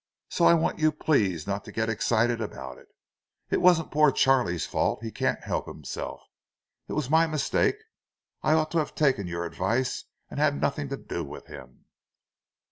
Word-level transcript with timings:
So 0.29 0.45
I 0.45 0.55
want 0.55 0.79
you 0.79 0.91
please 0.91 1.45
not 1.45 1.63
to 1.65 1.71
get 1.71 1.87
excited 1.87 2.41
about 2.41 2.79
it; 2.79 2.87
it 3.51 3.61
wasn't 3.61 3.91
poor 3.91 4.11
Charlie's 4.11 4.65
fault—he 4.65 5.11
can't 5.11 5.43
help 5.43 5.67
himself. 5.67 6.23
It 6.87 6.93
was 6.93 7.11
my 7.11 7.27
mistake. 7.27 7.75
I 8.41 8.53
ought 8.53 8.71
to 8.71 8.79
have 8.79 8.95
taken 8.95 9.27
your 9.27 9.45
advice 9.45 10.05
and 10.27 10.39
had 10.39 10.59
nothing 10.59 10.89
to 10.89 10.97
do 10.97 11.23
with 11.23 11.45
him." 11.45 11.85